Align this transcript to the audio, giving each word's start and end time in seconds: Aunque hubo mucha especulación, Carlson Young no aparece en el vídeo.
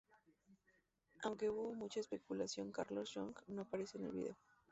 Aunque 1.21 1.51
hubo 1.51 1.75
mucha 1.75 1.99
especulación, 1.99 2.71
Carlson 2.71 3.05
Young 3.05 3.35
no 3.49 3.61
aparece 3.61 3.99
en 3.99 4.05
el 4.05 4.11
vídeo. 4.13 4.35